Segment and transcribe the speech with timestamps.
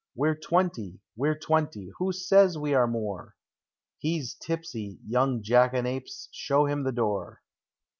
[0.15, 0.99] We're twenty!
[1.15, 1.91] We're twenty!
[1.99, 3.35] Who says we are more?
[4.03, 7.43] ne 's tipsy,— young jackanapes!— show him the door